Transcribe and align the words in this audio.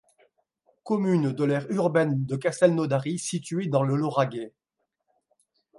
Commune 0.83 1.31
de 1.31 1.43
l'aire 1.43 1.67
urbaine 1.69 2.25
de 2.25 2.35
Castelnaudary 2.35 3.19
située 3.19 3.67
dans 3.67 3.83
le 3.83 3.95
Lauragais. 3.95 4.51